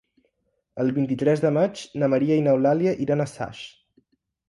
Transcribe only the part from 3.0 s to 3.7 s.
iran a Saix.